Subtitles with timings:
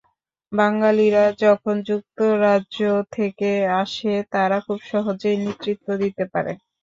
[0.51, 2.79] বাঙালিরা যখন যুক্তরাজ্য
[3.13, 3.51] থেকে
[3.81, 6.51] আসে, তারা খুব সহজেই নেতৃত্ব দিতে পারে।